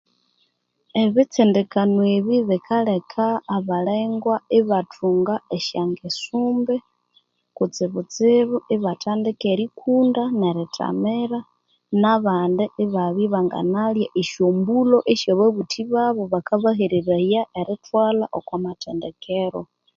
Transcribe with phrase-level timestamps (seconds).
[1.03, 6.75] Ebitsindikano ebi bikaleka abalengwa ibathunga esyangeso imbi
[7.57, 11.39] kutsibutsibu ibatandika erikunda nerithamira
[12.01, 19.61] nabandi ibabya ibanganalya esyombulho esyobabuthi babu bakabahereraya erithwalha okomathendekero